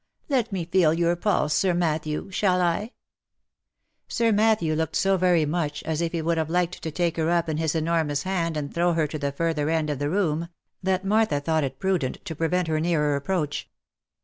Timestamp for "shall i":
2.31-2.93